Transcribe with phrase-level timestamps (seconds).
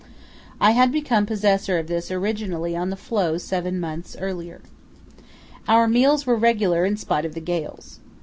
[0.59, 4.61] I had become possessor of this originally on the floe several months earlier.
[5.67, 7.99] Our meals were regular in spite of the gales.